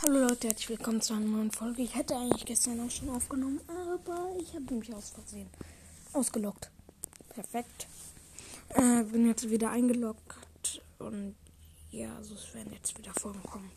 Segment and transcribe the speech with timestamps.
[0.00, 1.82] Hallo Leute, herzlich willkommen zu einer neuen Folge.
[1.82, 5.50] Ich hätte eigentlich gestern auch schon aufgenommen, aber ich habe mich aus Versehen
[6.12, 6.70] ausgeloggt.
[7.30, 7.88] Perfekt.
[8.68, 11.34] Äh, bin jetzt wieder eingeloggt und
[11.90, 13.72] ja, also es werden jetzt wieder Folgen kommen.